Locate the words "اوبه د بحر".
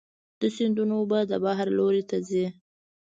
0.99-1.67